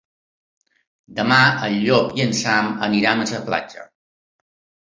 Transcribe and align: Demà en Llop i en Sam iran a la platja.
Demà 1.19 1.37
en 1.67 1.77
Llop 1.83 2.17
i 2.21 2.25
en 2.25 2.35
Sam 2.39 2.73
iran 3.03 3.23
a 3.27 3.31
la 3.35 3.43
platja. 3.51 3.87